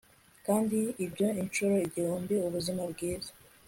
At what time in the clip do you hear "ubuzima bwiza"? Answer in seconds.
2.47-3.31